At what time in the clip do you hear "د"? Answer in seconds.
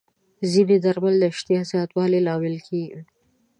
1.19-1.23